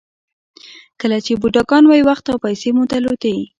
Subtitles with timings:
[1.01, 3.35] کله چې بوډاګان وئ وخت او پیسې مو درلودې.